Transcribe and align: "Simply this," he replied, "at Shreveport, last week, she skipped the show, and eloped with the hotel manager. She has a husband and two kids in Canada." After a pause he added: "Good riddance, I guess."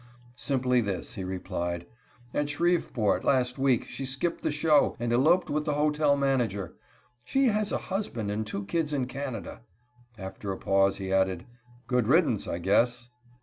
"Simply 0.35 0.81
this," 0.81 1.13
he 1.13 1.23
replied, 1.23 1.85
"at 2.33 2.49
Shreveport, 2.49 3.23
last 3.23 3.59
week, 3.59 3.85
she 3.87 4.03
skipped 4.03 4.41
the 4.41 4.51
show, 4.51 4.95
and 4.99 5.13
eloped 5.13 5.51
with 5.51 5.65
the 5.65 5.75
hotel 5.75 6.17
manager. 6.17 6.73
She 7.23 7.49
has 7.49 7.71
a 7.71 7.77
husband 7.93 8.31
and 8.31 8.43
two 8.47 8.65
kids 8.65 8.93
in 8.93 9.05
Canada." 9.05 9.61
After 10.17 10.51
a 10.51 10.57
pause 10.57 10.97
he 10.97 11.13
added: 11.13 11.45
"Good 11.85 12.07
riddance, 12.07 12.47
I 12.47 12.57
guess." 12.57 13.09